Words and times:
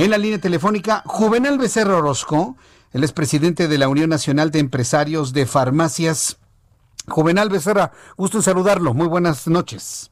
En 0.00 0.08
la 0.08 0.16
línea 0.16 0.38
telefónica, 0.40 1.02
Juvenal 1.04 1.58
Becerra 1.58 1.98
Orozco, 1.98 2.56
el 2.92 3.04
expresidente 3.04 3.68
de 3.68 3.76
la 3.76 3.86
Unión 3.86 4.08
Nacional 4.08 4.50
de 4.50 4.58
Empresarios 4.58 5.34
de 5.34 5.44
Farmacias. 5.44 6.38
Juvenal 7.06 7.50
Becerra, 7.50 7.92
gusto 8.16 8.38
en 8.38 8.42
saludarlo. 8.42 8.94
Muy 8.94 9.08
buenas 9.08 9.46
noches. 9.46 10.10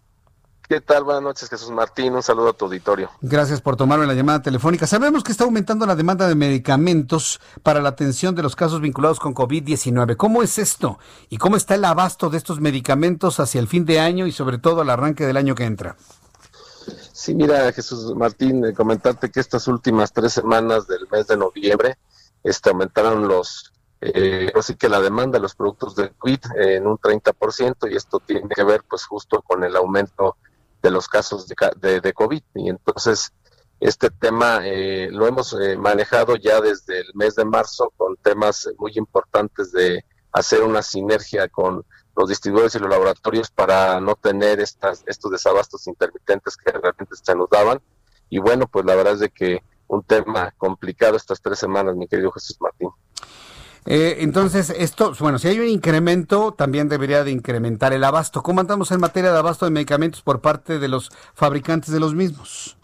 ¿Qué 0.68 0.82
tal? 0.82 1.04
Buenas 1.04 1.22
noches, 1.22 1.48
Jesús 1.48 1.70
Martín. 1.70 2.14
Un 2.14 2.22
saludo 2.22 2.50
a 2.50 2.52
tu 2.52 2.66
auditorio. 2.66 3.08
Gracias 3.22 3.62
por 3.62 3.76
tomarme 3.76 4.06
la 4.06 4.12
llamada 4.12 4.42
telefónica. 4.42 4.86
Sabemos 4.86 5.24
que 5.24 5.32
está 5.32 5.44
aumentando 5.44 5.86
la 5.86 5.96
demanda 5.96 6.28
de 6.28 6.34
medicamentos 6.34 7.40
para 7.62 7.80
la 7.80 7.88
atención 7.88 8.34
de 8.34 8.42
los 8.42 8.54
casos 8.54 8.82
vinculados 8.82 9.18
con 9.18 9.34
COVID-19. 9.34 10.16
¿Cómo 10.16 10.42
es 10.42 10.58
esto? 10.58 10.98
¿Y 11.30 11.38
cómo 11.38 11.56
está 11.56 11.76
el 11.76 11.86
abasto 11.86 12.28
de 12.28 12.36
estos 12.36 12.60
medicamentos 12.60 13.40
hacia 13.40 13.58
el 13.58 13.68
fin 13.68 13.86
de 13.86 14.00
año 14.00 14.26
y 14.26 14.32
sobre 14.32 14.58
todo 14.58 14.82
al 14.82 14.90
arranque 14.90 15.24
del 15.24 15.38
año 15.38 15.54
que 15.54 15.64
entra? 15.64 15.96
Sí, 17.18 17.34
mira, 17.34 17.72
Jesús 17.72 18.14
Martín, 18.14 18.64
eh, 18.64 18.72
comentarte 18.72 19.28
que 19.28 19.40
estas 19.40 19.66
últimas 19.66 20.12
tres 20.12 20.34
semanas 20.34 20.86
del 20.86 21.08
mes 21.10 21.26
de 21.26 21.36
noviembre 21.36 21.98
este, 22.44 22.70
aumentaron 22.70 23.26
los, 23.26 23.72
eh, 24.00 24.52
así 24.54 24.76
que 24.76 24.88
la 24.88 25.00
demanda 25.00 25.38
de 25.38 25.42
los 25.42 25.56
productos 25.56 25.96
de 25.96 26.10
COVID 26.10 26.38
eh, 26.56 26.76
en 26.76 26.86
un 26.86 26.96
30% 26.96 27.90
y 27.90 27.96
esto 27.96 28.20
tiene 28.20 28.48
que 28.54 28.62
ver 28.62 28.84
pues 28.88 29.04
justo 29.04 29.42
con 29.42 29.64
el 29.64 29.74
aumento 29.74 30.36
de 30.80 30.92
los 30.92 31.08
casos 31.08 31.48
de, 31.48 31.56
de, 31.80 32.00
de 32.00 32.12
COVID. 32.12 32.42
Y 32.54 32.68
entonces 32.68 33.32
este 33.80 34.10
tema 34.10 34.60
eh, 34.62 35.08
lo 35.10 35.26
hemos 35.26 35.54
eh, 35.54 35.76
manejado 35.76 36.36
ya 36.36 36.60
desde 36.60 37.00
el 37.00 37.10
mes 37.14 37.34
de 37.34 37.44
marzo 37.44 37.92
con 37.96 38.14
temas 38.18 38.68
muy 38.78 38.92
importantes 38.94 39.72
de 39.72 40.04
hacer 40.30 40.62
una 40.62 40.82
sinergia 40.82 41.48
con 41.48 41.84
los 42.18 42.28
distribuidores 42.28 42.74
y 42.74 42.80
los 42.80 42.90
laboratorios 42.90 43.48
para 43.50 44.00
no 44.00 44.16
tener 44.16 44.58
estas, 44.58 45.04
estos 45.06 45.30
desabastos 45.30 45.86
intermitentes 45.86 46.56
que 46.56 46.72
realmente 46.72 47.14
se 47.14 47.34
nos 47.36 47.48
daban. 47.48 47.80
Y 48.28 48.38
bueno, 48.38 48.66
pues 48.66 48.84
la 48.84 48.96
verdad 48.96 49.14
es 49.14 49.20
de 49.20 49.30
que 49.30 49.62
un 49.86 50.02
tema 50.02 50.52
complicado 50.58 51.16
estas 51.16 51.40
tres 51.40 51.60
semanas, 51.60 51.94
mi 51.94 52.08
querido 52.08 52.32
Jesús 52.32 52.58
Martín. 52.60 52.90
Eh, 53.86 54.16
entonces, 54.18 54.70
esto, 54.70 55.14
bueno, 55.20 55.38
si 55.38 55.46
hay 55.46 55.60
un 55.60 55.68
incremento, 55.68 56.52
también 56.52 56.88
debería 56.88 57.22
de 57.22 57.30
incrementar 57.30 57.92
el 57.92 58.02
abasto. 58.02 58.42
¿Cómo 58.42 58.60
andamos 58.60 58.90
en 58.90 59.00
materia 59.00 59.32
de 59.32 59.38
abasto 59.38 59.64
de 59.64 59.70
medicamentos 59.70 60.20
por 60.20 60.40
parte 60.40 60.80
de 60.80 60.88
los 60.88 61.10
fabricantes 61.34 61.92
de 61.92 62.00
los 62.00 62.14
mismos? 62.14 62.76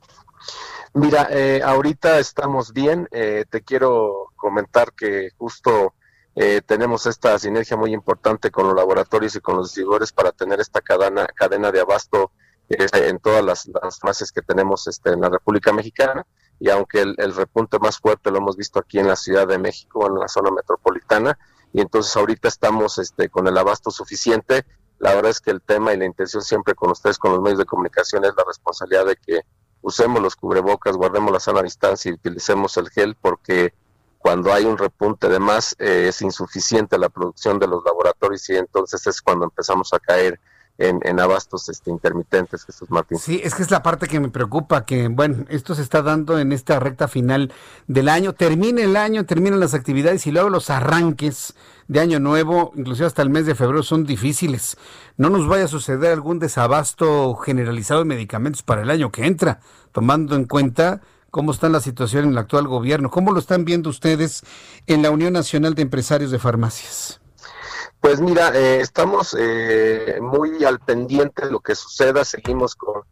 Mira, 0.94 1.26
eh, 1.30 1.60
ahorita 1.62 2.20
estamos 2.20 2.72
bien. 2.72 3.08
Eh, 3.10 3.44
te 3.50 3.62
quiero 3.62 4.30
comentar 4.36 4.92
que 4.92 5.30
justo 5.36 5.92
eh, 6.36 6.62
tenemos 6.66 7.06
esta 7.06 7.38
sinergia 7.38 7.76
muy 7.76 7.92
importante 7.92 8.50
con 8.50 8.66
los 8.66 8.74
laboratorios 8.74 9.36
y 9.36 9.40
con 9.40 9.56
los 9.56 9.68
distribuidores 9.68 10.12
para 10.12 10.32
tener 10.32 10.60
esta 10.60 10.80
cadena, 10.80 11.26
cadena 11.26 11.70
de 11.70 11.80
abasto 11.80 12.32
eh, 12.68 12.86
en 12.92 13.18
todas 13.20 13.44
las, 13.44 13.66
las 13.66 13.98
fases 14.00 14.32
que 14.32 14.42
tenemos 14.42 14.86
este, 14.88 15.10
en 15.10 15.20
la 15.20 15.28
República 15.28 15.72
Mexicana. 15.72 16.26
Y 16.58 16.70
aunque 16.70 17.02
el, 17.02 17.14
el, 17.18 17.34
repunte 17.34 17.78
más 17.78 17.98
fuerte 17.98 18.30
lo 18.30 18.38
hemos 18.38 18.56
visto 18.56 18.78
aquí 18.78 18.98
en 18.98 19.08
la 19.08 19.16
Ciudad 19.16 19.46
de 19.46 19.58
México, 19.58 20.06
en 20.06 20.18
la 20.18 20.28
zona 20.28 20.50
metropolitana, 20.50 21.38
y 21.72 21.80
entonces 21.80 22.16
ahorita 22.16 22.48
estamos 22.48 22.98
este, 22.98 23.28
con 23.28 23.46
el 23.48 23.58
abasto 23.58 23.90
suficiente. 23.90 24.64
La 24.98 25.14
verdad 25.14 25.32
es 25.32 25.40
que 25.40 25.50
el 25.50 25.60
tema 25.60 25.92
y 25.92 25.98
la 25.98 26.04
intención 26.04 26.42
siempre 26.42 26.74
con 26.74 26.90
ustedes, 26.90 27.18
con 27.18 27.32
los 27.32 27.40
medios 27.40 27.58
de 27.58 27.64
comunicación, 27.64 28.24
es 28.24 28.32
la 28.36 28.44
responsabilidad 28.46 29.06
de 29.06 29.16
que 29.16 29.40
usemos 29.82 30.22
los 30.22 30.36
cubrebocas, 30.36 30.96
guardemos 30.96 31.32
la 31.32 31.40
sana 31.40 31.62
distancia 31.62 32.10
y 32.10 32.14
utilicemos 32.14 32.76
el 32.76 32.88
gel 32.90 33.16
porque 33.20 33.74
cuando 34.24 34.54
hay 34.54 34.64
un 34.64 34.78
repunte 34.78 35.28
de 35.28 35.38
más 35.38 35.76
eh, 35.78 36.06
es 36.08 36.22
insuficiente 36.22 36.96
la 36.96 37.10
producción 37.10 37.58
de 37.58 37.66
los 37.66 37.84
laboratorios 37.84 38.48
y 38.48 38.56
entonces 38.56 39.06
es 39.06 39.20
cuando 39.20 39.44
empezamos 39.44 39.92
a 39.92 39.98
caer 39.98 40.40
en, 40.78 40.98
en, 41.04 41.20
abastos 41.20 41.68
este, 41.68 41.90
intermitentes, 41.90 42.64
Jesús 42.64 42.90
Martín. 42.90 43.18
Sí, 43.18 43.42
es 43.44 43.54
que 43.54 43.62
es 43.62 43.70
la 43.70 43.82
parte 43.82 44.08
que 44.08 44.20
me 44.20 44.30
preocupa, 44.30 44.86
que 44.86 45.08
bueno, 45.08 45.44
esto 45.50 45.74
se 45.74 45.82
está 45.82 46.00
dando 46.00 46.38
en 46.38 46.52
esta 46.52 46.80
recta 46.80 47.06
final 47.06 47.52
del 47.86 48.08
año, 48.08 48.32
termina 48.32 48.80
el 48.80 48.96
año, 48.96 49.26
terminan 49.26 49.60
las 49.60 49.74
actividades 49.74 50.26
y 50.26 50.32
luego 50.32 50.48
los 50.48 50.70
arranques 50.70 51.54
de 51.88 52.00
año 52.00 52.18
nuevo, 52.18 52.72
inclusive 52.76 53.06
hasta 53.06 53.20
el 53.20 53.28
mes 53.28 53.44
de 53.44 53.54
febrero, 53.54 53.82
son 53.82 54.06
difíciles. 54.06 54.78
No 55.18 55.28
nos 55.28 55.46
vaya 55.46 55.64
a 55.64 55.68
suceder 55.68 56.12
algún 56.12 56.38
desabasto 56.38 57.34
generalizado 57.34 58.00
de 58.00 58.06
medicamentos 58.06 58.62
para 58.62 58.80
el 58.80 58.88
año 58.88 59.12
que 59.12 59.26
entra, 59.26 59.60
tomando 59.92 60.34
en 60.34 60.46
cuenta 60.46 61.02
cómo 61.34 61.50
está 61.50 61.68
la 61.68 61.80
situación 61.80 62.26
en 62.26 62.30
el 62.30 62.38
actual 62.38 62.68
gobierno. 62.68 63.10
¿Cómo 63.10 63.32
lo 63.32 63.40
están 63.40 63.64
viendo 63.64 63.90
ustedes 63.90 64.44
en 64.86 65.02
la 65.02 65.10
Unión 65.10 65.32
Nacional 65.32 65.74
de 65.74 65.82
Empresarios 65.82 66.30
de 66.30 66.38
Farmacias? 66.38 67.20
Pues 67.98 68.20
mira, 68.20 68.54
eh, 68.54 68.78
estamos 68.80 69.36
eh, 69.36 70.20
muy 70.22 70.64
al 70.64 70.78
pendiente 70.78 71.46
de 71.46 71.50
lo 71.50 71.58
que 71.58 71.74
suceda, 71.74 72.24
seguimos 72.24 72.76
con, 72.76 73.02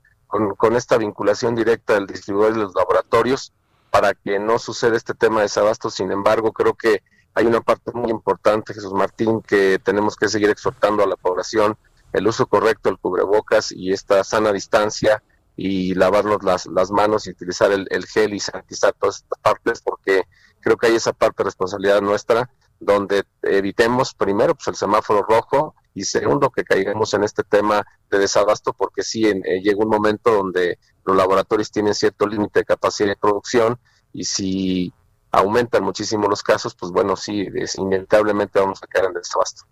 esta 0.77 0.99
vinculación 0.99 1.56
directa 1.56 1.94
del 1.94 2.06
distribuidor 2.06 2.53
y 2.53 2.60
los 2.60 2.77
laboratorios 2.77 3.53
para 3.91 4.15
que 4.15 4.39
no 4.39 4.60
suceda 4.60 4.97
este 4.97 5.15
tema 5.15 5.39
de 5.39 5.47
desabasto. 5.47 5.91
Sin 5.91 6.12
embargo, 6.12 6.53
creo 6.53 6.75
que 6.75 7.03
hay 7.34 7.47
una 7.47 7.60
parte 7.60 7.91
muy 7.93 8.12
importante, 8.12 8.72
Jesús 8.72 8.93
Martín, 8.93 9.43
que 9.43 9.81
tenemos 9.83 10.15
que 10.15 10.28
seguir 10.28 10.49
exhortando 10.49 11.03
a 11.03 11.09
la 11.09 11.16
población 11.16 11.77
el 12.12 12.28
uso 12.28 12.47
correcto 12.47 12.89
del 12.89 12.99
cubrebocas 12.99 13.72
y 13.72 13.93
esta 13.93 14.22
sana 14.22 14.53
distancia 14.53 15.25
y 15.56 15.94
lavarnos 15.94 16.42
las, 16.42 16.66
las 16.66 16.90
manos 16.90 17.26
y 17.26 17.30
utilizar 17.30 17.70
el, 17.72 17.86
el, 17.90 18.06
gel 18.06 18.34
y 18.34 18.40
sanitizar 18.40 18.94
todas 18.94 19.16
estas 19.16 19.38
partes 19.40 19.82
porque 19.82 20.22
creo 20.60 20.76
que 20.76 20.86
hay 20.86 20.96
esa 20.96 21.12
parte 21.12 21.42
de 21.42 21.44
responsabilidad 21.44 22.00
nuestra 22.00 22.50
donde 22.80 23.24
evitemos 23.42 24.14
primero 24.14 24.54
pues 24.54 24.68
el 24.68 24.76
semáforo 24.76 25.22
rojo 25.22 25.74
y 25.94 26.04
segundo 26.04 26.50
que 26.50 26.64
caigamos 26.64 27.14
en 27.14 27.22
este 27.22 27.42
tema 27.42 27.84
de 28.10 28.18
desabasto 28.18 28.72
porque 28.72 29.02
sí 29.02 29.26
en, 29.26 29.44
eh, 29.44 29.60
llega 29.62 29.82
un 29.82 29.91
momento 29.91 30.32
donde 30.32 30.78
los 31.04 31.16
laboratorios 31.16 31.70
tienen 31.70 31.94
cierto 31.94 32.26
límite 32.26 32.60
de 32.60 32.64
capacidad 32.64 33.08
de 33.08 33.16
producción 33.16 33.78
y 34.12 34.24
si 34.24 34.92
aumentan 35.30 35.84
muchísimo 35.84 36.28
los 36.28 36.42
casos 36.42 36.74
pues 36.74 36.92
bueno 36.92 37.16
sí 37.16 37.46
es, 37.54 37.76
inevitablemente 37.76 38.58
vamos 38.58 38.82
a 38.82 38.86
caer 38.86 39.06
en 39.06 39.14
desabasto. 39.14 39.64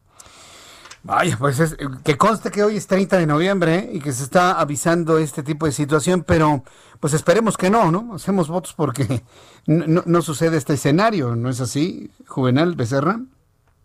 Vaya, 1.03 1.37
pues 1.38 1.61
es, 1.61 1.77
que 2.05 2.19
conste 2.19 2.50
que 2.50 2.62
hoy 2.62 2.77
es 2.77 2.87
30 2.87 3.19
de 3.19 3.27
noviembre 3.27 3.78
¿eh? 3.78 3.91
y 3.94 4.00
que 4.00 4.12
se 4.12 4.22
está 4.22 4.61
avisando 4.61 5.19
este 5.19 5.43
tipo 5.43 5.66
de 5.66 5.72
situación, 5.72 6.22
pero 6.22 6.62
pues 7.00 7.15
esperemos 7.15 7.56
que 7.56 7.71
no, 7.71 7.91
¿no? 7.91 8.15
Hacemos 8.15 8.49
votos 8.49 8.75
porque 8.75 9.22
no 9.66 10.22
sucede 10.22 10.59
este 10.59 10.75
escenario, 10.75 11.37
¿no 11.37 11.49
es 11.49 11.61
así, 11.61 12.11
Juvenal 12.27 12.75
Becerra? 12.75 13.21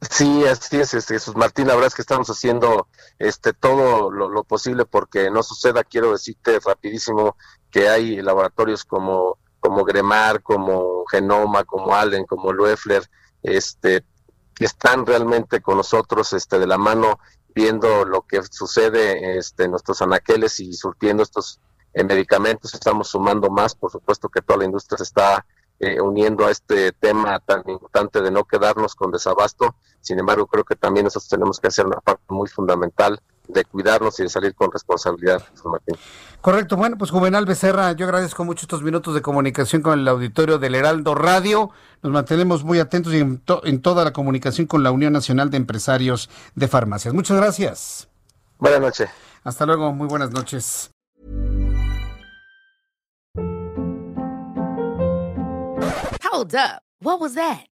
Sí, 0.10 0.46
así 0.46 0.78
es, 0.78 0.94
este, 0.94 1.16
Jesús 1.16 1.36
Martín, 1.36 1.68
la 1.68 1.74
verdad 1.74 1.88
es 1.88 1.96
que 1.96 2.02
estamos 2.02 2.30
haciendo 2.30 2.88
este 3.18 3.54
todo 3.54 4.12
lo, 4.12 4.30
lo, 4.30 4.44
posible 4.44 4.86
porque 4.86 5.32
no 5.32 5.42
suceda, 5.42 5.84
quiero 5.84 6.12
decirte 6.12 6.60
rapidísimo 6.60 7.38
que 7.72 7.90
hay 7.90 8.22
laboratorios 8.22 8.84
como, 8.84 9.38
como 9.60 9.84
Gremar, 9.84 10.42
como 10.42 11.06
Genoma, 11.06 11.64
como 11.64 11.96
Allen, 11.96 12.26
como 12.26 12.52
Loeffler, 12.52 13.10
este, 13.42 14.04
que 14.56 14.66
están 14.66 15.06
realmente 15.06 15.62
con 15.62 15.78
nosotros 15.78 16.34
este, 16.34 16.58
de 16.58 16.68
la 16.68 16.78
mano 16.78 17.20
viendo 17.54 18.06
lo 18.06 18.22
que 18.24 18.42
sucede 18.44 19.38
este, 19.38 19.66
en 19.66 19.72
nuestros 19.72 20.02
anaqueles 20.02 20.60
y 20.60 20.74
surtiendo 20.74 21.24
estos 21.24 21.60
eh, 21.94 22.04
medicamentos. 22.04 22.74
Estamos 22.74 23.10
sumando 23.10 23.50
más, 23.50 23.76
por 23.76 23.92
supuesto 23.92 24.30
que 24.30 24.42
toda 24.42 24.60
la 24.60 24.66
industria 24.66 24.98
se 24.98 25.04
está 25.04 25.46
eh, 25.80 26.00
uniendo 26.00 26.46
a 26.46 26.52
este 26.52 26.94
tema 26.94 27.40
tan 27.40 27.64
importante 27.68 28.22
de 28.22 28.32
no 28.32 28.46
quedarnos 28.46 28.96
con 28.96 29.12
desabasto. 29.12 29.76
Sin 30.02 30.20
embargo, 30.20 30.48
creo 30.48 30.64
que 30.64 30.76
también 30.76 31.04
nosotros 31.04 31.30
tenemos 31.30 31.60
que 31.60 31.68
hacer 31.68 31.86
una 31.86 32.00
parte 32.00 32.24
muy 32.30 32.48
fundamental 32.48 33.22
de 33.48 33.66
cuidarnos 33.66 34.20
y 34.20 34.24
de 34.24 34.30
salir 34.30 34.56
con 34.56 34.72
responsabilidad, 34.72 35.44
Martín. 35.64 35.96
Correcto. 36.42 36.78
Bueno, 36.78 36.98
pues 36.98 37.12
Juvenal 37.12 37.46
Becerra, 37.46 37.92
yo 37.94 38.06
agradezco 38.06 38.46
mucho 38.46 38.66
estos 38.66 38.84
minutos 38.84 39.16
de 39.16 39.22
comunicación 39.22 39.82
con 39.82 40.00
el 40.00 40.08
auditorio 40.08 40.60
del 40.60 40.76
Heraldo 40.76 41.16
Radio. 41.16 41.72
Nos 42.04 42.12
mantenemos 42.12 42.64
muy 42.64 42.80
atentos 42.80 43.14
y 43.14 43.20
en, 43.20 43.40
to 43.40 43.62
en 43.66 43.82
toda 43.82 44.04
la 44.04 44.14
comunicación 44.14 44.68
con 44.68 44.84
la 44.84 44.92
Unión 44.92 45.14
Nacional 45.14 45.50
de 45.50 45.58
Empresarios 45.58 46.30
de 46.54 46.68
Farmacias. 46.68 47.14
Muchas 47.14 47.38
gracias. 47.38 48.10
Buenas 48.60 48.80
noches. 48.80 49.10
Hasta 49.44 49.66
luego, 49.66 49.92
muy 49.92 50.08
buenas 50.08 50.32
noches. 50.32 50.92
Hold 56.32 56.54
up. 56.56 56.82
What 57.02 57.20
was 57.20 57.36
that? 57.36 57.66